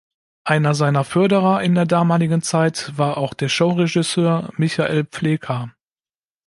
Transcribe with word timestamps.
Einer 0.45 0.73
seiner 0.73 1.03
Förderer 1.03 1.61
in 1.61 1.75
der 1.75 1.85
damaligen 1.85 2.41
Zeit 2.41 2.91
war 2.97 3.17
auch 3.19 3.35
der 3.35 3.49
Show-Regisseur 3.49 4.49
Michael 4.57 5.05
Pfleghar. 5.05 5.75